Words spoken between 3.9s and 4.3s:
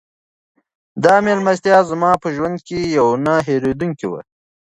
وه.